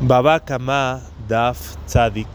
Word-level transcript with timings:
Baba 0.00 0.40
Kama 0.40 1.00
Daf 1.26 1.78
Tzadik. 1.86 2.28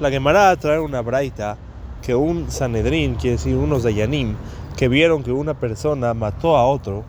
La 0.00 0.10
Gemara 0.10 0.56
trae 0.56 0.80
una 0.80 1.02
braita 1.02 1.58
que 2.00 2.14
un 2.14 2.50
Sanedrín, 2.50 3.16
quiere 3.16 3.36
decir 3.36 3.56
unos 3.56 3.82
Dayanim, 3.82 4.36
que 4.74 4.88
vieron 4.88 5.22
que 5.22 5.30
una 5.30 5.52
persona 5.52 6.14
mató 6.14 6.56
a 6.56 6.66
otro. 6.66 7.04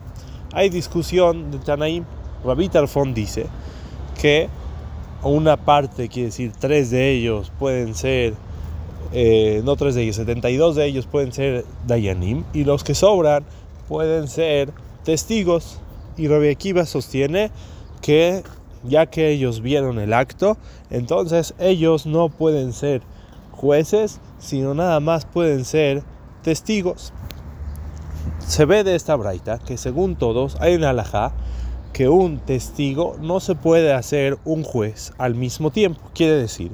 Hay 0.52 0.68
discusión 0.68 1.50
de 1.50 1.58
Tanaim. 1.60 2.04
Rabbi 2.44 2.68
Tarfon 2.68 3.14
dice 3.14 3.46
que 4.20 4.50
una 5.22 5.56
parte, 5.56 6.10
quiere 6.10 6.26
decir 6.26 6.52
tres 6.52 6.90
de 6.90 7.12
ellos 7.12 7.50
pueden 7.58 7.94
ser, 7.94 8.34
eh, 9.12 9.62
no 9.64 9.76
tres 9.76 9.94
de 9.94 10.02
ellos, 10.02 10.16
72 10.16 10.76
de 10.76 10.84
ellos 10.84 11.06
pueden 11.06 11.32
ser 11.32 11.64
Dayanim 11.86 12.44
y 12.52 12.64
los 12.64 12.84
que 12.84 12.94
sobran 12.94 13.46
pueden 13.88 14.28
ser 14.28 14.74
testigos. 15.04 15.80
Y 16.18 16.28
Rabbi 16.28 16.50
Akiva 16.50 16.84
sostiene 16.84 17.50
que 18.02 18.42
ya 18.84 19.06
que 19.06 19.30
ellos 19.30 19.60
vieron 19.60 19.98
el 19.98 20.12
acto, 20.12 20.56
entonces 20.90 21.54
ellos 21.58 22.06
no 22.06 22.28
pueden 22.28 22.72
ser 22.72 23.02
jueces, 23.52 24.20
sino 24.38 24.74
nada 24.74 25.00
más 25.00 25.24
pueden 25.24 25.64
ser 25.64 26.02
testigos. 26.42 27.12
Se 28.38 28.64
ve 28.64 28.84
de 28.84 28.94
esta 28.94 29.16
braita 29.16 29.58
que 29.58 29.76
según 29.76 30.16
todos 30.16 30.56
hay 30.60 30.74
una 30.74 30.90
alajá 30.90 31.32
que 31.92 32.08
un 32.08 32.38
testigo 32.40 33.16
no 33.20 33.40
se 33.40 33.54
puede 33.54 33.92
hacer 33.92 34.38
un 34.44 34.62
juez 34.62 35.12
al 35.18 35.34
mismo 35.34 35.70
tiempo. 35.70 36.00
Quiere 36.14 36.34
decir 36.34 36.72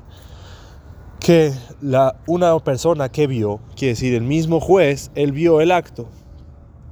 que 1.21 1.52
la, 1.80 2.16
una 2.27 2.59
persona 2.59 3.09
que 3.09 3.29
vio, 3.29 3.60
quiere 3.77 3.93
decir 3.93 4.15
el 4.15 4.23
mismo 4.23 4.59
juez, 4.59 5.12
él 5.15 5.30
vio 5.30 5.60
el 5.60 5.71
acto, 5.71 6.09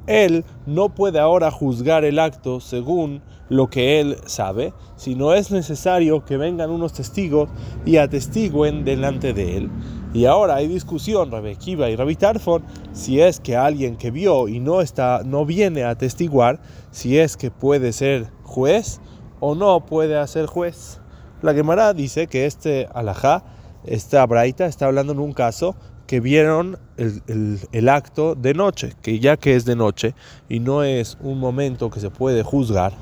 él 0.06 0.44
no 0.66 0.88
puede 0.90 1.18
ahora 1.18 1.50
juzgar 1.50 2.04
el 2.04 2.18
acto 2.18 2.60
según 2.60 3.22
lo 3.48 3.68
que 3.68 4.00
él 4.00 4.16
sabe, 4.26 4.72
sino 4.96 5.34
es 5.34 5.50
necesario 5.50 6.24
que 6.24 6.36
vengan 6.36 6.70
unos 6.70 6.92
testigos 6.92 7.50
y 7.84 7.96
atestiguen 7.96 8.84
delante 8.84 9.32
de 9.32 9.56
él. 9.56 9.70
Y 10.14 10.24
ahora 10.24 10.56
hay 10.56 10.68
discusión, 10.68 11.30
Rabbi 11.30 11.56
Kiva 11.56 11.90
y 11.90 11.96
Rabbi 11.96 12.16
Tarfon, 12.16 12.64
si 12.92 13.20
es 13.20 13.38
que 13.40 13.56
alguien 13.56 13.96
que 13.96 14.10
vio 14.10 14.48
y 14.48 14.58
no 14.58 14.80
está, 14.80 15.22
no 15.24 15.44
viene 15.44 15.84
a 15.84 15.90
atestiguar, 15.90 16.60
si 16.90 17.18
es 17.18 17.36
que 17.36 17.50
puede 17.50 17.92
ser 17.92 18.28
juez 18.42 19.00
o 19.40 19.54
no 19.54 19.86
puede 19.86 20.26
ser 20.26 20.46
juez. 20.46 21.00
La 21.42 21.54
Gemara 21.54 21.94
dice 21.94 22.26
que 22.26 22.46
este 22.46 22.88
alajá, 22.92 23.44
esta 23.84 24.24
braita, 24.26 24.66
está 24.66 24.86
hablando 24.86 25.12
en 25.12 25.18
un 25.18 25.32
caso 25.32 25.74
que 26.06 26.20
vieron 26.20 26.76
el, 26.96 27.88
acto 27.88 28.34
de 28.34 28.52
noche, 28.52 28.94
que 29.00 29.20
ya 29.20 29.36
que 29.36 29.54
es 29.54 29.64
de 29.64 29.76
noche 29.76 30.14
y 30.48 30.58
no 30.58 30.82
es 30.82 31.16
un 31.20 31.38
momento 31.38 31.88
que 31.90 32.00
se 32.00 32.10
puede 32.10 32.42
juzgar, 32.42 32.92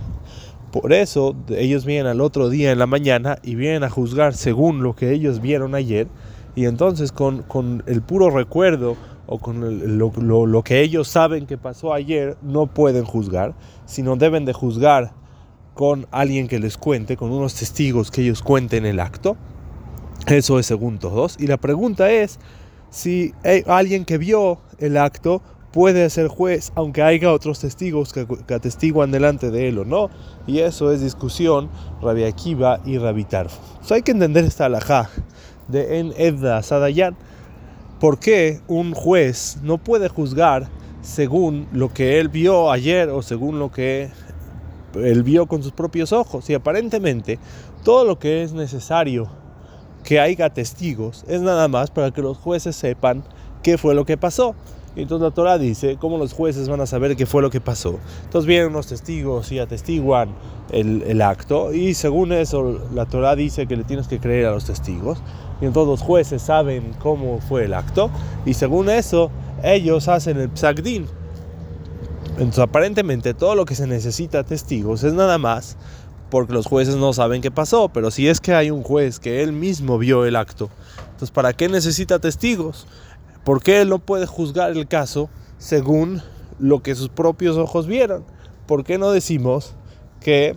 por 0.70 0.92
eso 0.92 1.34
ellos 1.48 1.86
vienen 1.86 2.06
al 2.06 2.20
otro 2.20 2.50
día 2.50 2.70
en 2.70 2.78
la 2.78 2.86
mañana 2.86 3.38
y 3.42 3.54
vienen 3.54 3.82
a 3.82 3.88
juzgar 3.88 4.34
según 4.34 4.82
lo 4.82 4.94
que 4.94 5.12
ellos 5.12 5.40
vieron 5.40 5.74
ayer, 5.74 6.06
y 6.54 6.66
entonces 6.66 7.12
con, 7.12 7.82
el 7.86 8.02
puro 8.02 8.30
recuerdo 8.30 8.96
o 9.26 9.38
con 9.38 9.98
lo, 9.98 10.46
lo 10.46 10.62
que 10.62 10.82
ellos 10.82 11.08
saben 11.08 11.46
que 11.46 11.56
pasó 11.56 11.94
ayer, 11.94 12.36
no 12.42 12.66
pueden 12.66 13.04
juzgar, 13.04 13.54
sino 13.86 14.16
deben 14.16 14.44
de 14.44 14.52
juzgar 14.52 15.12
con 15.72 16.08
alguien 16.10 16.48
que 16.48 16.58
les 16.58 16.76
cuente, 16.76 17.16
con 17.16 17.30
unos 17.30 17.54
testigos 17.54 18.10
que 18.10 18.22
ellos 18.22 18.42
cuenten 18.42 18.84
el 18.84 18.98
acto. 18.98 19.36
Eso 20.26 20.58
es 20.58 20.66
según 20.66 20.98
todos. 20.98 21.36
Y 21.38 21.46
la 21.46 21.56
pregunta 21.56 22.10
es, 22.10 22.38
si 22.90 23.34
alguien 23.66 24.04
que 24.04 24.18
vio 24.18 24.58
el 24.78 24.96
acto 24.96 25.42
puede 25.72 26.08
ser 26.10 26.28
juez, 26.28 26.72
aunque 26.74 27.02
haya 27.02 27.32
otros 27.32 27.60
testigos 27.60 28.12
que, 28.12 28.26
atestiguan 28.52 29.10
delante 29.10 29.50
de 29.50 29.68
él 29.68 29.78
o 29.78 29.84
no. 29.84 30.10
Y 30.46 30.60
eso 30.60 30.92
es 30.92 31.00
discusión 31.00 31.68
Rabbi 32.00 32.24
Akiva 32.24 32.80
y 32.84 32.98
Rabbi 32.98 33.26
hay 33.90 34.02
que 34.02 34.12
entender 34.12 34.44
esta 34.44 34.66
alajá 34.66 35.10
de 35.68 35.98
En 35.98 36.12
Edda 36.16 36.62
Sadayan. 36.62 37.16
¿Por 38.00 38.18
qué 38.18 38.60
un 38.68 38.94
juez 38.94 39.58
no 39.62 39.78
puede 39.78 40.08
juzgar 40.08 40.68
según 41.02 41.66
lo 41.72 41.92
que 41.92 42.20
él 42.20 42.28
vio 42.28 42.70
ayer 42.70 43.08
o 43.10 43.22
según 43.22 43.58
lo 43.58 43.72
que 43.72 44.10
él 44.94 45.22
vio 45.22 45.46
con 45.46 45.62
sus 45.62 45.72
propios 45.72 46.12
ojos? 46.12 46.48
Y 46.48 46.54
aparentemente 46.54 47.38
todo 47.84 48.04
lo 48.04 48.18
que 48.18 48.42
es 48.42 48.52
necesario 48.52 49.28
que 50.04 50.20
haya 50.20 50.50
testigos 50.50 51.24
es 51.28 51.40
nada 51.40 51.68
más 51.68 51.90
para 51.90 52.10
que 52.10 52.22
los 52.22 52.38
jueces 52.38 52.76
sepan 52.76 53.24
qué 53.62 53.78
fue 53.78 53.94
lo 53.94 54.04
que 54.04 54.16
pasó. 54.16 54.54
Entonces 54.96 55.22
la 55.22 55.30
Torah 55.30 55.58
dice, 55.58 55.96
¿cómo 56.00 56.18
los 56.18 56.32
jueces 56.32 56.68
van 56.68 56.80
a 56.80 56.86
saber 56.86 57.14
qué 57.14 57.24
fue 57.24 57.40
lo 57.40 57.50
que 57.50 57.60
pasó? 57.60 57.98
Entonces 58.24 58.46
vienen 58.46 58.70
unos 58.70 58.88
testigos 58.88 59.52
y 59.52 59.60
atestiguan 59.60 60.30
el, 60.72 61.02
el 61.02 61.22
acto 61.22 61.72
y 61.72 61.94
según 61.94 62.32
eso 62.32 62.80
la 62.92 63.06
Torah 63.06 63.36
dice 63.36 63.66
que 63.66 63.76
le 63.76 63.84
tienes 63.84 64.08
que 64.08 64.18
creer 64.18 64.46
a 64.46 64.50
los 64.50 64.64
testigos. 64.64 65.18
Y 65.60 65.66
entonces 65.66 65.88
los 65.88 66.02
jueces 66.02 66.42
saben 66.42 66.92
cómo 67.00 67.40
fue 67.40 67.64
el 67.64 67.74
acto 67.74 68.10
y 68.44 68.54
según 68.54 68.88
eso 68.88 69.30
ellos 69.62 70.08
hacen 70.08 70.38
el 70.38 70.50
psagdin. 70.54 71.06
Entonces 72.32 72.60
aparentemente 72.60 73.34
todo 73.34 73.54
lo 73.54 73.64
que 73.64 73.74
se 73.74 73.86
necesita 73.86 74.44
testigos 74.44 75.04
es 75.04 75.12
nada 75.12 75.38
más 75.38 75.76
porque 76.30 76.52
los 76.52 76.66
jueces 76.66 76.96
no 76.96 77.12
saben 77.12 77.42
qué 77.42 77.50
pasó, 77.50 77.88
pero 77.88 78.10
si 78.10 78.28
es 78.28 78.40
que 78.40 78.54
hay 78.54 78.70
un 78.70 78.82
juez 78.82 79.18
que 79.18 79.42
él 79.42 79.52
mismo 79.52 79.98
vio 79.98 80.24
el 80.24 80.36
acto, 80.36 80.70
entonces 81.00 81.30
¿para 81.30 81.52
qué 81.52 81.68
necesita 81.68 82.18
testigos? 82.18 82.86
¿Por 83.44 83.62
qué 83.62 83.80
él 83.80 83.88
no 83.88 83.98
puede 83.98 84.26
juzgar 84.26 84.70
el 84.72 84.86
caso 84.86 85.30
según 85.56 86.22
lo 86.58 86.82
que 86.82 86.94
sus 86.94 87.08
propios 87.08 87.56
ojos 87.56 87.86
vieron? 87.86 88.24
¿Por 88.66 88.84
qué 88.84 88.98
no 88.98 89.10
decimos 89.10 89.74
que, 90.20 90.56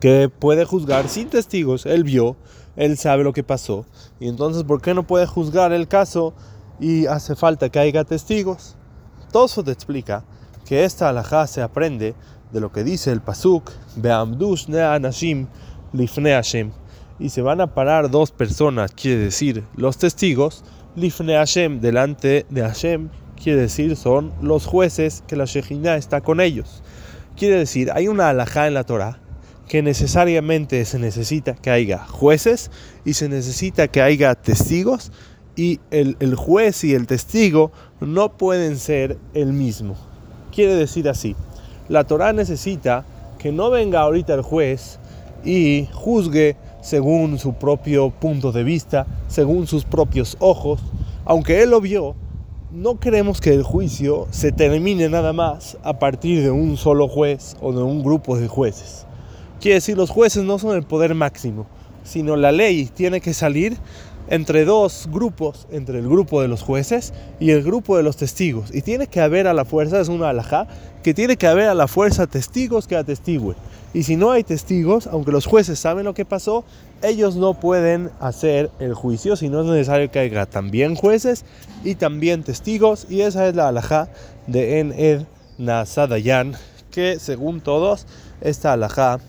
que 0.00 0.28
puede 0.28 0.64
juzgar 0.64 1.08
sin 1.08 1.28
testigos? 1.28 1.86
Él 1.86 2.02
vio, 2.02 2.36
él 2.74 2.98
sabe 2.98 3.22
lo 3.22 3.32
que 3.32 3.44
pasó. 3.44 3.86
Y 4.18 4.28
entonces, 4.28 4.64
¿por 4.64 4.82
qué 4.82 4.94
no 4.94 5.06
puede 5.06 5.26
juzgar 5.26 5.72
el 5.72 5.86
caso 5.86 6.34
y 6.80 7.06
hace 7.06 7.36
falta 7.36 7.68
que 7.68 7.78
haya 7.78 8.02
testigos? 8.02 8.74
Todo 9.30 9.46
eso 9.46 9.62
te 9.62 9.70
explica 9.70 10.24
que 10.66 10.84
esta 10.84 11.08
alajá 11.08 11.46
se 11.46 11.62
aprende 11.62 12.14
de 12.56 12.60
lo 12.62 12.72
que 12.72 12.84
dice 12.84 13.12
el 13.12 13.20
pasuk, 13.20 13.70
Anashim 14.02 15.46
Lifne 15.92 16.32
Hashem. 16.32 16.70
Y 17.18 17.28
se 17.28 17.42
van 17.42 17.60
a 17.60 17.74
parar 17.74 18.10
dos 18.10 18.30
personas, 18.30 18.92
quiere 18.92 19.20
decir 19.20 19.64
los 19.76 19.98
testigos, 19.98 20.64
Lifne 20.96 21.34
Hashem, 21.34 21.82
delante 21.82 22.46
de 22.48 22.62
Hashem, 22.62 23.10
quiere 23.42 23.60
decir 23.60 23.94
son 23.94 24.32
los 24.40 24.64
jueces 24.64 25.22
que 25.26 25.36
la 25.36 25.44
Shejina 25.44 25.96
está 25.96 26.22
con 26.22 26.40
ellos. 26.40 26.82
Quiere 27.36 27.58
decir, 27.58 27.90
hay 27.92 28.08
una 28.08 28.30
alajá 28.30 28.66
en 28.66 28.72
la 28.72 28.84
Torah 28.84 29.20
que 29.68 29.82
necesariamente 29.82 30.82
se 30.86 30.98
necesita 30.98 31.52
que 31.56 31.70
haya 31.70 31.98
jueces 31.98 32.70
y 33.04 33.12
se 33.12 33.28
necesita 33.28 33.88
que 33.88 34.00
haya 34.00 34.34
testigos 34.34 35.12
y 35.56 35.80
el, 35.90 36.16
el 36.20 36.34
juez 36.36 36.84
y 36.84 36.94
el 36.94 37.06
testigo 37.06 37.70
no 38.00 38.38
pueden 38.38 38.78
ser 38.78 39.18
el 39.34 39.52
mismo. 39.52 39.94
Quiere 40.52 40.74
decir 40.74 41.06
así, 41.10 41.36
la 41.88 42.04
Torah 42.04 42.32
necesita 42.32 43.04
que 43.38 43.52
no 43.52 43.70
venga 43.70 44.00
ahorita 44.00 44.34
el 44.34 44.42
juez 44.42 44.98
y 45.44 45.88
juzgue 45.92 46.56
según 46.80 47.38
su 47.38 47.54
propio 47.54 48.10
punto 48.10 48.52
de 48.52 48.64
vista, 48.64 49.06
según 49.28 49.66
sus 49.66 49.84
propios 49.84 50.36
ojos. 50.40 50.80
Aunque 51.24 51.62
él 51.62 51.70
lo 51.70 51.80
vio, 51.80 52.14
no 52.72 52.98
queremos 52.98 53.40
que 53.40 53.54
el 53.54 53.62
juicio 53.62 54.26
se 54.30 54.52
termine 54.52 55.08
nada 55.08 55.32
más 55.32 55.78
a 55.82 55.98
partir 55.98 56.42
de 56.42 56.50
un 56.50 56.76
solo 56.76 57.08
juez 57.08 57.56
o 57.60 57.72
de 57.72 57.82
un 57.82 58.02
grupo 58.02 58.36
de 58.36 58.48
jueces. 58.48 59.06
Quiere 59.60 59.76
decir, 59.76 59.96
los 59.96 60.10
jueces 60.10 60.44
no 60.44 60.58
son 60.58 60.76
el 60.76 60.82
poder 60.82 61.14
máximo, 61.14 61.66
sino 62.04 62.36
la 62.36 62.52
ley 62.52 62.86
tiene 62.86 63.20
que 63.20 63.34
salir 63.34 63.76
entre 64.28 64.64
dos 64.64 65.08
grupos, 65.10 65.66
entre 65.70 65.98
el 65.98 66.08
grupo 66.08 66.42
de 66.42 66.48
los 66.48 66.62
jueces 66.62 67.12
y 67.38 67.50
el 67.50 67.62
grupo 67.62 67.96
de 67.96 68.02
los 68.02 68.16
testigos. 68.16 68.74
Y 68.74 68.82
tiene 68.82 69.06
que 69.06 69.20
haber 69.20 69.46
a 69.46 69.54
la 69.54 69.64
fuerza, 69.64 70.00
es 70.00 70.08
una 70.08 70.30
alajá, 70.30 70.66
que 71.02 71.14
tiene 71.14 71.36
que 71.36 71.46
haber 71.46 71.68
a 71.68 71.74
la 71.74 71.86
fuerza 71.86 72.26
testigos 72.26 72.86
que 72.86 72.96
atestiguen. 72.96 73.54
Y 73.94 74.02
si 74.02 74.16
no 74.16 74.30
hay 74.30 74.42
testigos, 74.44 75.06
aunque 75.06 75.32
los 75.32 75.46
jueces 75.46 75.78
saben 75.78 76.04
lo 76.04 76.14
que 76.14 76.24
pasó, 76.24 76.64
ellos 77.02 77.36
no 77.36 77.54
pueden 77.54 78.10
hacer 78.20 78.70
el 78.80 78.94
juicio, 78.94 79.36
si 79.36 79.48
no 79.48 79.60
es 79.60 79.66
necesario 79.66 80.10
que 80.10 80.18
haya 80.18 80.46
también 80.46 80.96
jueces 80.96 81.44
y 81.84 81.94
también 81.94 82.42
testigos. 82.42 83.06
Y 83.08 83.20
esa 83.22 83.46
es 83.48 83.54
la 83.54 83.68
alajá 83.68 84.08
de 84.46 84.80
En 84.80 84.92
Ed 84.92 85.22
Nasadayan, 85.58 86.54
que 86.90 87.18
según 87.18 87.60
todos, 87.60 88.06
esta 88.40 88.72
alajá 88.72 89.20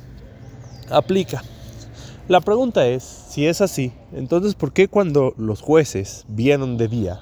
aplica. 0.89 1.43
La 2.27 2.41
pregunta 2.41 2.85
es, 2.85 3.03
si 3.03 3.47
es 3.47 3.61
así, 3.61 3.93
entonces 4.13 4.53
¿por 4.53 4.73
qué 4.73 4.89
cuando 4.89 5.33
los 5.37 5.61
jueces 5.61 6.25
vieron 6.27 6.77
de 6.77 6.89
día 6.89 7.21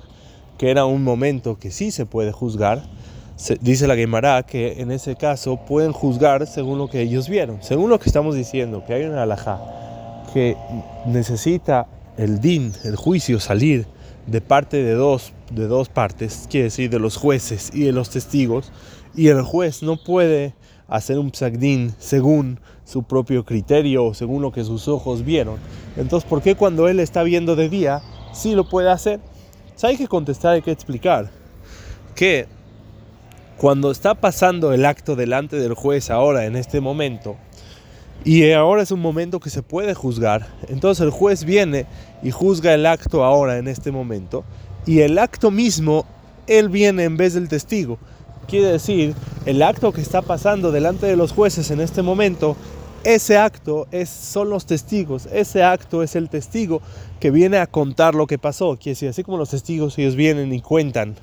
que 0.57 0.72
era 0.72 0.86
un 0.86 1.04
momento 1.04 1.60
que 1.60 1.69
sí 1.69 1.92
se 1.92 2.07
puede 2.07 2.31
juzgar, 2.31 2.81
dice 3.62 3.86
la 3.86 3.96
Gemara 3.96 4.42
que 4.44 4.81
en 4.81 4.92
ese 4.92 5.16
caso 5.16 5.57
pueden 5.57 5.92
juzgar 5.92 6.48
según 6.48 6.80
lo 6.80 6.90
que 6.90 7.02
ellos 7.02 7.30
vieron, 7.30 7.62
según 7.62 7.92
lo 7.92 8.00
que 8.00 8.10
estamos 8.10 8.34
diciendo, 8.34 8.84
que 8.88 8.96
hay 8.96 9.04
una 9.04 9.22
alajá 9.22 9.60
que 10.34 10.57
necesita 11.06 11.88
el 12.18 12.40
din, 12.42 12.74
el 12.84 12.96
juicio 12.96 13.40
salir 13.40 13.86
de 14.25 14.42
parte 14.42 14.81
de 14.81 14.94
dos, 14.94 15.34
de 15.52 15.68
dos 15.68 15.88
partes, 15.88 16.48
quiere 16.50 16.66
decir 16.66 16.90
de 16.90 16.98
los 16.98 17.16
jueces 17.16 17.69
y 17.75 17.84
de 17.84 17.92
los 17.92 18.10
testigos, 18.10 18.72
y 19.13 19.28
el 19.28 19.44
juez 19.44 19.84
no 19.84 19.98
puede 19.98 20.56
hacer 20.88 21.20
un 21.20 21.32
psagdin 21.32 21.94
según 21.98 22.60
su 22.84 23.04
propio 23.04 23.46
criterio 23.46 24.06
o 24.06 24.14
según 24.14 24.42
lo 24.42 24.52
que 24.52 24.64
sus 24.64 24.88
ojos 24.88 25.26
vieron. 25.26 25.58
Entonces, 25.98 26.30
¿por 26.30 26.42
qué 26.42 26.56
cuando 26.56 26.88
él 26.88 27.00
está 27.00 27.24
viendo 27.24 27.56
de 27.56 27.70
día 27.70 28.02
sí 28.34 28.54
lo 28.56 28.70
puede 28.70 28.90
hacer? 28.92 29.20
hay 29.84 29.98
que 29.98 30.08
contestar, 30.08 30.54
hay 30.54 30.62
que 30.62 30.72
explicar 30.72 31.30
que 32.16 32.48
cuando 33.58 33.92
está 33.92 34.16
pasando 34.16 34.74
el 34.74 34.86
acto 34.86 35.16
delante 35.16 35.58
del 35.58 35.74
juez 35.74 36.10
ahora 36.10 36.46
en 36.46 36.56
este 36.56 36.82
momento, 36.82 37.36
y 38.24 38.52
ahora 38.52 38.81
es 38.81 38.92
un 38.92 39.02
momento 39.02 39.40
que 39.40 39.50
se 39.50 39.62
puede 39.62 39.94
juzgar, 39.94 40.48
entonces 40.70 41.04
el 41.04 41.12
juez 41.12 41.44
viene 41.46 41.86
y 42.24 42.31
juzga 42.31 42.74
el 42.74 42.86
acto 42.86 43.24
ahora 43.24 43.58
en 43.58 43.68
este 43.68 43.92
momento, 43.92 44.44
y 44.86 45.02
el 45.02 45.18
acto 45.20 45.52
mismo, 45.52 46.06
él 46.48 46.70
viene 46.70 47.04
en 47.04 47.18
vez 47.18 47.34
del 47.34 47.50
testigo. 47.50 47.98
Quiere 48.47 48.68
decir, 48.68 49.15
el 49.45 49.62
acto 49.62 49.92
que 49.92 50.01
está 50.01 50.21
pasando 50.21 50.71
delante 50.71 51.06
de 51.06 51.15
los 51.15 51.31
jueces 51.31 51.71
en 51.71 51.81
este 51.81 52.01
momento, 52.01 52.56
ese 53.03 53.38
acto 53.38 53.88
es, 53.92 54.09
son 54.09 54.50
los 54.50 54.65
testigos, 54.65 55.27
ese 55.31 55.63
acto 55.63 56.03
es 56.03 56.15
el 56.15 56.30
testigo 56.30 56.81
que 57.19 57.31
viene 57.31 57.57
a 57.57 57.68
contar 57.68 58.15
lo 58.15 58.27
que 58.27 58.38
pasó. 58.38 58.77
Quiere 58.77 58.94
decir, 58.94 59.09
así 59.09 59.24
como 59.24 59.38
los 59.38 59.50
testigos 59.50 59.97
ellos 59.97 60.15
vienen 60.15 60.53
y 60.53 60.62
cuentan, 60.62 61.15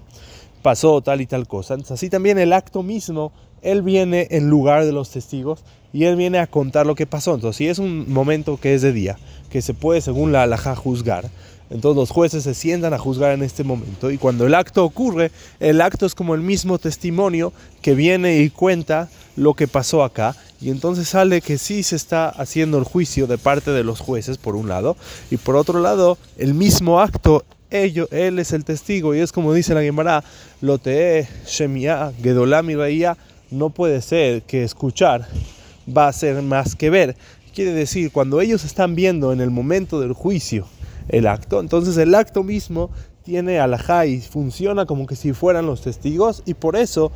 pasó 0.63 1.01
tal 1.01 1.21
y 1.21 1.27
tal 1.27 1.47
cosa. 1.47 1.77
así 1.91 2.09
también 2.09 2.39
el 2.39 2.53
acto 2.53 2.83
mismo, 2.83 3.33
él 3.63 3.83
viene 3.83 4.29
en 4.31 4.49
lugar 4.49 4.85
de 4.85 4.93
los 4.93 5.11
testigos 5.11 5.65
y 5.93 6.05
él 6.05 6.17
viene 6.17 6.39
a 6.39 6.47
contar 6.47 6.87
lo 6.87 6.95
que 6.95 7.07
pasó. 7.07 7.35
Entonces, 7.35 7.57
si 7.57 7.69
es 7.69 7.79
un 7.79 8.13
momento 8.13 8.59
que 8.59 8.75
es 8.75 8.83
de 8.83 8.93
día, 8.93 9.19
que 9.51 9.63
se 9.63 9.75
puede, 9.75 10.01
según 10.01 10.33
la 10.33 10.45
alhaja, 10.45 10.75
juzgar, 10.75 11.31
entonces 11.73 11.97
los 11.97 12.11
jueces 12.11 12.45
se 12.45 12.53
sientan 12.53 12.93
a 12.93 12.99
juzgar 12.99 13.33
en 13.33 13.43
este 13.43 13.65
momento. 13.65 14.11
Y 14.11 14.19
cuando 14.19 14.47
el 14.47 14.55
acto 14.55 14.85
ocurre, 14.85 15.31
el 15.59 15.81
acto 15.81 16.05
es 16.05 16.15
como 16.15 16.35
el 16.35 16.43
mismo 16.43 16.79
testimonio 16.79 17.53
que 17.81 17.95
viene 17.95 18.41
y 18.41 18.51
cuenta 18.51 19.09
lo 19.37 19.55
que 19.55 19.69
pasó 19.69 20.05
acá. 20.05 20.37
Y 20.61 20.69
entonces 20.69 21.09
sale 21.09 21.41
que 21.41 21.57
sí 21.57 21.83
se 21.83 21.97
está 21.97 22.29
haciendo 22.29 22.77
el 22.77 22.85
juicio 22.85 23.27
de 23.27 23.39
parte 23.39 23.71
de 23.71 23.85
los 23.85 24.01
jueces 24.01 24.37
por 24.37 24.55
un 24.55 24.69
lado 24.69 24.97
y 25.31 25.39
por 25.39 25.57
otro 25.57 25.81
lado 25.81 26.19
el 26.37 26.53
mismo 26.53 27.01
acto 27.01 27.45
ello, 27.71 28.07
él 28.11 28.39
es 28.39 28.53
el 28.53 28.65
testigo. 28.65 29.15
Y 29.15 29.21
es 29.21 29.33
como 29.33 29.55
dice 29.55 29.75
la 29.75 29.81
Gemara, 29.81 30.23
lo 30.61 30.77
te 30.77 31.27
shemia 31.47 32.13
gedolami 32.23 32.75
reía 32.75 33.17
no 33.51 33.71
puede 33.71 34.03
ser 34.03 34.43
que 34.43 34.63
escuchar 34.63 35.27
va 35.89 36.09
a 36.09 36.13
ser 36.13 36.43
más 36.43 36.77
que 36.77 36.91
ver. 36.91 37.17
Quiere 37.55 37.73
decir, 37.73 38.13
cuando 38.13 38.43
ellos 38.43 38.65
están 38.65 38.95
viendo 38.95 39.33
en 39.33 39.41
el 39.41 39.51
momento 39.51 40.01
del 40.01 40.13
juicio 40.13 40.67
el 41.09 41.27
acto. 41.27 41.61
Entonces 41.61 41.97
el 41.97 42.15
acto 42.15 42.43
mismo 42.43 42.91
tiene 43.23 43.61
alajá 43.61 44.07
y 44.07 44.21
funciona 44.21 44.87
como 44.87 45.07
que 45.07 45.17
si 45.17 45.33
fueran 45.33 45.67
los 45.67 45.83
testigos 45.83 46.43
y 46.45 46.55
por 46.55 46.77
eso 46.77 47.13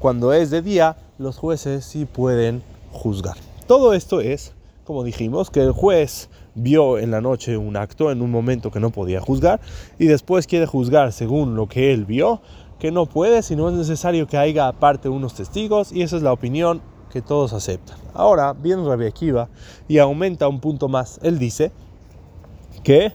cuando 0.00 0.32
es 0.32 0.50
de 0.50 0.62
día 0.62 0.96
los 1.18 1.38
jueces 1.38 1.84
sí 1.84 2.04
pueden 2.04 2.62
juzgar. 2.92 3.36
Todo 3.66 3.94
esto 3.94 4.20
es, 4.20 4.52
como 4.84 5.04
dijimos, 5.04 5.50
que 5.50 5.60
el 5.60 5.72
juez 5.72 6.28
vio 6.54 6.98
en 6.98 7.10
la 7.10 7.20
noche 7.20 7.56
un 7.56 7.76
acto 7.76 8.10
en 8.10 8.22
un 8.22 8.30
momento 8.30 8.70
que 8.70 8.80
no 8.80 8.90
podía 8.90 9.20
juzgar 9.20 9.60
y 9.98 10.06
después 10.06 10.46
quiere 10.46 10.66
juzgar 10.66 11.12
según 11.12 11.56
lo 11.56 11.68
que 11.68 11.92
él 11.92 12.04
vio, 12.04 12.40
que 12.78 12.90
no 12.90 13.06
puede, 13.06 13.42
si 13.42 13.56
no 13.56 13.68
es 13.68 13.74
necesario 13.74 14.26
que 14.26 14.36
haya 14.36 14.68
aparte 14.68 15.08
unos 15.08 15.34
testigos 15.34 15.92
y 15.92 16.02
esa 16.02 16.16
es 16.16 16.22
la 16.22 16.32
opinión 16.32 16.82
que 17.10 17.22
todos 17.22 17.52
aceptan. 17.52 17.96
Ahora 18.12 18.52
viene 18.52 18.84
Rabbi 18.84 19.06
Akiva 19.06 19.48
y 19.88 19.98
aumenta 19.98 20.48
un 20.48 20.60
punto 20.60 20.88
más. 20.88 21.20
Él 21.22 21.38
dice 21.38 21.72
que 22.82 23.12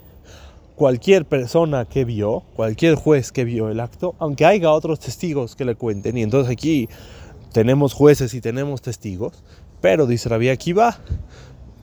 cualquier 0.80 1.26
persona 1.26 1.84
que 1.84 2.06
vio, 2.06 2.44
cualquier 2.56 2.96
juez 2.96 3.34
que 3.34 3.44
vio 3.44 3.68
el 3.70 3.82
acto, 3.82 4.16
aunque 4.18 4.46
haya 4.46 4.72
otros 4.72 5.02
testigos 5.02 5.58
que 5.58 5.66
le 5.66 5.76
cuenten, 5.76 6.18
y 6.18 6.24
entonces 6.24 6.50
aquí 6.50 6.88
tenemos 7.52 7.92
jueces 7.92 8.34
y 8.34 8.40
tenemos 8.40 8.82
testigos, 8.82 9.44
pero 9.82 10.08
dice 10.08 10.30
Rabbi 10.30 10.48
Akiva, 10.48 10.96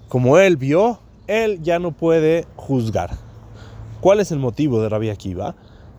como 0.08 0.38
él 0.38 0.56
vio, 0.56 0.98
él 1.26 1.62
ya 1.62 1.78
no 1.78 1.92
puede 1.92 2.46
juzgar. 2.56 3.10
¿Cuál 4.00 4.20
es 4.20 4.32
el 4.32 4.38
motivo 4.38 4.80
de 4.80 4.88
Rabbi 4.88 5.10
Akiva? 5.10 5.54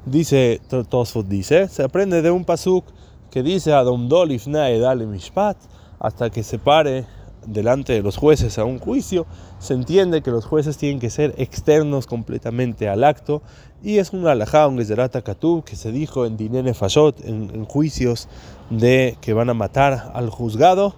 Dice 0.07 0.59
Tosfot 0.89 1.27
dice, 1.27 1.67
se 1.67 1.83
aprende 1.83 2.23
de 2.23 2.31
un 2.31 2.45
pasuk 2.45 2.83
que 3.29 3.43
dice 3.43 3.73
Adom 3.73 4.09
Edale 4.11 5.05
Mishpat, 5.05 5.57
hasta 5.99 6.31
que 6.31 6.41
se 6.41 6.57
pare 6.57 7.05
delante 7.47 7.93
de 7.93 8.03
los 8.03 8.17
jueces 8.17 8.59
a 8.59 8.65
un 8.65 8.77
juicio, 8.77 9.25
se 9.59 9.73
entiende 9.73 10.21
que 10.21 10.31
los 10.31 10.45
jueces 10.45 10.77
tienen 10.77 10.99
que 10.99 11.09
ser 11.09 11.33
externos 11.37 12.05
completamente 12.05 12.87
al 12.89 13.03
acto 13.03 13.41
y 13.81 13.97
es 13.97 14.13
un 14.13 14.27
alajá, 14.27 14.67
un 14.67 14.77
Gezerata 14.77 15.21
Katub 15.21 15.63
que 15.63 15.75
se 15.75 15.91
dijo 15.91 16.25
en 16.25 16.37
Dinene 16.37 16.73
Fashot, 16.73 17.23
en, 17.25 17.65
juicios 17.65 18.27
de 18.69 19.17
que 19.21 19.33
van 19.33 19.49
a 19.49 19.53
matar 19.53 20.11
al 20.13 20.29
juzgado, 20.29 20.95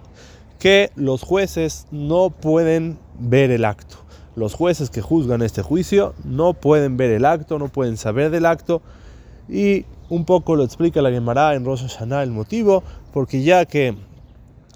que 0.58 0.90
los 0.96 1.22
jueces 1.22 1.86
no 1.90 2.30
pueden 2.30 2.98
ver 3.18 3.50
el 3.50 3.64
acto. 3.64 3.96
Los 4.36 4.54
jueces 4.54 4.90
que 4.90 5.02
juzgan 5.02 5.42
este 5.42 5.62
juicio 5.62 6.14
no 6.24 6.54
pueden 6.54 6.96
ver 6.96 7.10
el 7.10 7.24
acto, 7.24 7.58
no 7.58 7.68
pueden 7.68 7.96
saber 7.96 8.30
del 8.30 8.46
acto 8.46 8.82
y 9.48 9.84
un 10.08 10.24
poco 10.24 10.56
lo 10.56 10.64
explica 10.64 11.02
la 11.02 11.10
Gemara 11.10 11.54
en 11.54 11.64
Rosh 11.64 11.82
Hashanah 11.82 12.22
el 12.22 12.30
motivo, 12.30 12.82
porque 13.12 13.42
ya 13.42 13.64
que 13.64 13.96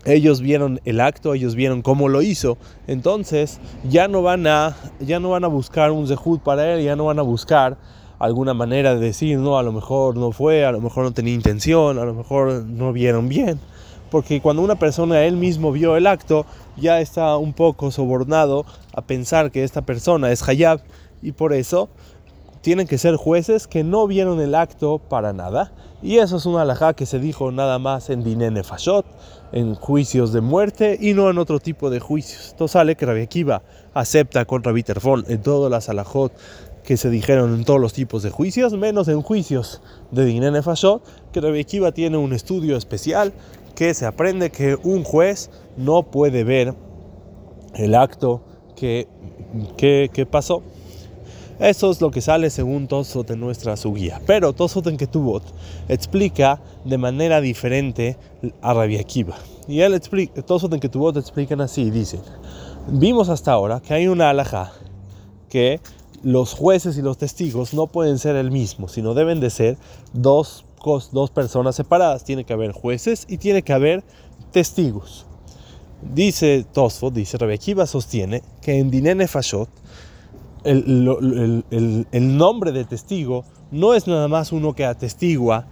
ellos 0.04 0.40
vieron 0.40 0.80
el 0.84 1.00
acto, 1.00 1.34
ellos 1.34 1.54
vieron 1.54 1.82
cómo 1.82 2.08
lo 2.08 2.22
hizo, 2.22 2.58
entonces 2.86 3.60
ya 3.88 4.08
no 4.08 4.22
van 4.22 4.46
a, 4.46 4.76
ya 5.00 5.20
no 5.20 5.30
van 5.30 5.44
a 5.44 5.48
buscar 5.48 5.90
un 5.90 6.06
zehut 6.06 6.42
para 6.42 6.74
él, 6.74 6.84
ya 6.84 6.96
no 6.96 7.06
van 7.06 7.18
a 7.18 7.22
buscar 7.22 7.76
alguna 8.18 8.54
manera 8.54 8.94
de 8.94 9.00
decir, 9.00 9.38
no, 9.38 9.58
a 9.58 9.62
lo 9.62 9.72
mejor 9.72 10.16
no 10.16 10.32
fue, 10.32 10.64
a 10.64 10.72
lo 10.72 10.80
mejor 10.80 11.04
no 11.04 11.12
tenía 11.12 11.34
intención, 11.34 11.98
a 11.98 12.04
lo 12.04 12.14
mejor 12.14 12.64
no 12.64 12.92
vieron 12.92 13.28
bien, 13.28 13.58
porque 14.10 14.40
cuando 14.40 14.62
una 14.62 14.76
persona 14.76 15.24
él 15.24 15.36
mismo 15.36 15.72
vio 15.72 15.96
el 15.96 16.06
acto, 16.06 16.46
ya 16.76 17.00
está 17.00 17.36
un 17.36 17.52
poco 17.52 17.90
sobornado 17.90 18.66
a 18.94 19.02
pensar 19.02 19.50
que 19.50 19.64
esta 19.64 19.82
persona 19.82 20.30
es 20.30 20.46
Hayab 20.46 20.80
y 21.22 21.32
por 21.32 21.52
eso 21.52 21.88
tienen 22.60 22.86
que 22.86 22.96
ser 22.96 23.16
jueces 23.16 23.66
que 23.66 23.84
no 23.84 24.06
vieron 24.06 24.40
el 24.40 24.54
acto 24.54 24.98
para 24.98 25.34
nada. 25.34 25.72
Y 26.02 26.16
eso 26.16 26.38
es 26.38 26.46
una 26.46 26.62
alajá 26.62 26.94
que 26.94 27.04
se 27.04 27.18
dijo 27.18 27.50
nada 27.50 27.78
más 27.78 28.08
en 28.08 28.24
Dinene 28.24 28.62
Fashot, 28.62 29.04
en 29.54 29.76
juicios 29.76 30.32
de 30.32 30.40
muerte 30.40 30.98
y 31.00 31.14
no 31.14 31.30
en 31.30 31.38
otro 31.38 31.60
tipo 31.60 31.88
de 31.88 32.00
juicios. 32.00 32.48
Esto 32.48 32.66
sale 32.66 32.96
que 32.96 33.06
Rabbi 33.06 33.22
Akiva 33.22 33.62
acepta 33.94 34.44
con 34.46 34.64
Rabbi 34.64 34.82
Terfón 34.82 35.24
en 35.28 35.42
todas 35.42 35.70
las 35.70 35.88
alajot 35.88 36.32
que 36.82 36.96
se 36.96 37.08
dijeron 37.08 37.54
en 37.54 37.64
todos 37.64 37.80
los 37.80 37.92
tipos 37.92 38.24
de 38.24 38.30
juicios, 38.30 38.72
menos 38.72 39.06
en 39.06 39.22
juicios 39.22 39.80
de 40.10 40.24
Dinene 40.24 40.60
Fashot, 40.60 41.02
que 41.32 41.40
Rabbi 41.40 41.60
Akiva 41.60 41.92
tiene 41.92 42.16
un 42.16 42.32
estudio 42.32 42.76
especial 42.76 43.32
que 43.76 43.94
se 43.94 44.06
aprende 44.06 44.50
que 44.50 44.76
un 44.82 45.04
juez 45.04 45.50
no 45.76 46.02
puede 46.02 46.42
ver 46.42 46.74
el 47.76 47.94
acto 47.94 48.42
que, 48.74 49.06
que 49.76 50.26
pasó. 50.28 50.64
Eso 51.58 51.90
es 51.90 52.00
lo 52.00 52.10
que 52.10 52.20
sale 52.20 52.50
según 52.50 52.88
Tosot 52.88 53.30
en 53.30 53.40
nuestra 53.40 53.76
su 53.76 53.92
guía. 53.94 54.20
Pero 54.26 54.52
Tosot 54.52 54.86
en 54.88 54.96
Ketubot 54.96 55.42
explica 55.88 56.60
de 56.84 56.98
manera 56.98 57.40
diferente 57.40 58.16
a 58.60 58.74
Rabbi 58.74 58.96
Akiva. 58.96 59.36
Y 59.68 59.80
él 59.80 59.94
explica, 59.94 60.42
Tosot 60.42 60.72
en 60.72 60.80
Ketubot 60.80 61.16
explican 61.16 61.60
así, 61.60 61.90
dicen, 61.90 62.20
vimos 62.88 63.28
hasta 63.28 63.52
ahora 63.52 63.80
que 63.80 63.94
hay 63.94 64.08
una 64.08 64.30
alhaja 64.30 64.72
que 65.48 65.80
los 66.24 66.54
jueces 66.54 66.98
y 66.98 67.02
los 67.02 67.18
testigos 67.18 67.72
no 67.72 67.86
pueden 67.86 68.18
ser 68.18 68.34
el 68.34 68.50
mismo, 68.50 68.88
sino 68.88 69.14
deben 69.14 69.38
de 69.38 69.50
ser 69.50 69.76
dos, 70.12 70.64
dos 71.12 71.30
personas 71.30 71.76
separadas. 71.76 72.24
Tiene 72.24 72.44
que 72.44 72.52
haber 72.52 72.72
jueces 72.72 73.26
y 73.28 73.38
tiene 73.38 73.62
que 73.62 73.72
haber 73.72 74.02
testigos. 74.50 75.26
Dice 76.02 76.66
Tosfot, 76.72 77.14
dice 77.14 77.38
Rabbi 77.38 77.54
Akiva 77.54 77.86
sostiene 77.86 78.42
que 78.60 78.78
en 78.78 78.90
Dinene 78.90 79.28
Fashot 79.28 79.68
el, 80.64 82.36
nombre 82.36 82.72
de 82.72 82.84
testigo 82.84 83.44
no 83.70 83.94
es 83.94 84.06
nada 84.06 84.28
más 84.28 84.52
uno 84.52 84.74
que 84.74 84.84
atestigua, 84.84 85.66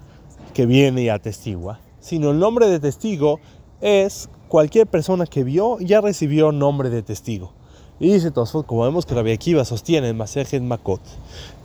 que 0.55 0.67
viene 0.67 1.03
y 1.03 1.09
atestigua, 1.09 1.81
sino 2.01 2.31
el 2.31 2.39
nombre 2.39 2.69
de 2.69 2.79
testigo 2.79 3.41
es 3.81 4.29
cualquier 4.49 4.87
persona 4.87 5.27
que 5.27 5.45
vio 5.45 5.79
ya 5.81 6.01
recibió 6.01 6.53
nombre 6.53 6.91
de 6.91 7.03
testigo. 7.03 7.53
Y 8.01 8.13
dice 8.13 8.31
Tosfot, 8.31 8.67
como 8.67 8.83
vemos 8.83 9.07
que 9.07 9.15
Rabbi 9.15 9.33
Akiva 9.33 9.65
sostiene 9.65 10.09
en 10.09 10.17
Masejet 10.17 10.63
Makot, 10.63 11.01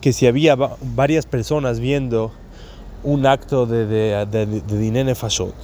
que 0.02 0.14
si 0.14 0.28
había 0.28 0.56
varias 0.56 1.26
personas 1.26 1.80
viendo 1.80 2.32
un 3.04 3.26
acto 3.26 3.66
de 3.66 4.26
Dinene 4.68 5.16
Fashot, 5.16 5.56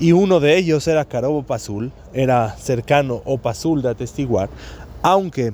y 0.00 0.12
uno 0.12 0.38
de 0.40 0.56
ellos 0.56 0.86
era 0.86 1.04
Karobo 1.04 1.42
Pasul, 1.42 1.92
era 2.12 2.56
cercano 2.56 3.20
o 3.24 3.38
Pasul 3.38 3.82
de 3.82 3.90
atestiguar, 3.90 4.48
aunque 5.02 5.52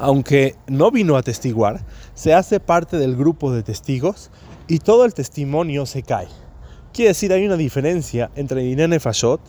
aunque 0.00 0.56
no 0.66 0.90
vino 0.90 1.16
a 1.16 1.22
testiguar, 1.22 1.84
se 2.14 2.32
hace 2.32 2.58
parte 2.58 2.96
del 2.96 3.16
grupo 3.16 3.52
de 3.52 3.62
testigos 3.62 4.30
y 4.66 4.78
todo 4.78 5.04
el 5.04 5.12
testimonio 5.12 5.84
se 5.84 6.02
cae. 6.02 6.28
Quiere 6.92 7.10
decir, 7.10 7.32
hay 7.32 7.44
una 7.44 7.56
diferencia 7.56 8.30
entre 8.34 8.64
Inene 8.64 8.98
Fashot 8.98 9.40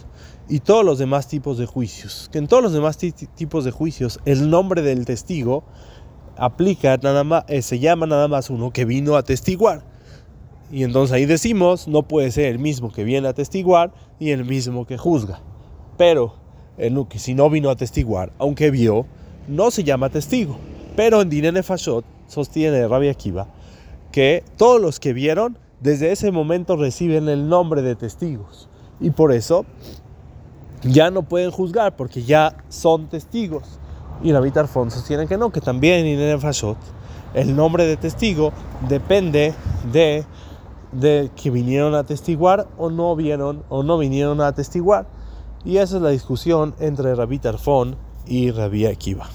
y 0.50 0.60
todos 0.60 0.84
los 0.84 1.00
demás 1.00 1.28
tipos 1.28 1.58
de 1.58 1.66
juicios. 1.66 2.30
Que 2.32 2.38
en 2.38 2.48
todos 2.48 2.62
los 2.62 2.74
demás 2.74 2.98
tipos 2.98 3.64
de 3.64 3.72
juicios, 3.72 4.20
el 4.26 4.50
nombre 4.50 4.82
del 4.82 5.06
testigo 5.06 5.64
aplica 6.36 6.98
nada 6.98 7.46
eh, 7.48 7.62
se 7.62 7.80
llama 7.80 8.06
nada 8.06 8.28
más 8.28 8.50
uno 8.50 8.72
que 8.72 8.84
vino 8.84 9.16
a 9.16 9.24
testiguar. 9.24 9.84
Y 10.70 10.84
entonces 10.84 11.14
ahí 11.14 11.26
decimos, 11.26 11.88
no 11.88 12.04
puede 12.04 12.30
ser 12.32 12.46
el 12.46 12.60
mismo 12.60 12.92
que 12.92 13.06
viene 13.06 13.28
a 13.28 13.34
testiguar 13.34 13.94
y 14.20 14.32
el 14.32 14.44
mismo 14.44 14.86
que 14.86 14.98
juzga. 14.98 15.42
Pero 15.98 16.36
el 16.78 17.08
que 17.08 17.20
si 17.20 17.34
no 17.34 17.50
vino 17.50 17.70
a 17.70 17.76
testiguar, 17.76 18.34
aunque 18.38 18.70
vio, 18.70 19.06
no 19.52 19.70
se 19.70 19.84
llama 19.84 20.10
testigo. 20.10 20.58
Pero 20.96 21.22
en 21.22 21.30
Dinene 21.30 21.64
Fashot 21.64 22.06
sostiene 22.28 22.88
Rabbi 22.88 23.10
Akiva 23.10 23.48
que 24.12 24.44
todos 24.58 24.82
los 24.82 25.00
que 25.00 25.14
vieron 25.14 25.58
desde 25.80 26.12
ese 26.12 26.32
momento 26.32 26.76
reciben 26.76 27.30
el 27.30 27.48
nombre 27.50 27.82
de 27.82 27.96
testigos. 27.96 28.70
Y 29.00 29.12
por 29.12 29.32
eso 29.32 29.66
ya 30.84 31.10
no 31.12 31.24
pueden 31.24 31.52
juzgar 31.52 31.96
porque 31.96 32.24
ya 32.24 32.56
son 32.70 33.08
testigos. 33.08 33.80
Y 34.24 34.32
Rabbi 34.32 34.52
Tarfon 34.52 34.92
sostiene 34.92 35.28
que 35.28 35.38
no, 35.38 35.52
que 35.52 35.62
también 35.62 36.06
en 36.06 36.20
el 36.20 36.40
Fashot 36.40 36.78
el 37.34 37.56
nombre 37.56 37.86
de 37.86 37.98
testigo 37.98 38.52
depende 38.88 39.54
de, 39.92 40.26
de 40.92 41.32
que 41.36 41.50
vinieron 41.50 41.96
a 41.96 42.04
testiguar 42.04 42.68
o 42.78 42.90
no 42.90 43.16
vieron 43.16 43.64
o 43.70 43.84
no 43.84 43.98
vinieron 43.98 44.42
a 44.42 44.54
testiguar. 44.54 45.08
Y 45.64 45.78
esa 45.78 45.98
es 45.98 46.02
la 46.02 46.10
discusión 46.10 46.76
entre 46.80 47.16
Rabbi 47.16 47.40
Tarfon 47.40 47.96
y 48.28 48.52
Rabbi 48.52 48.86
Akiva. 48.86 49.30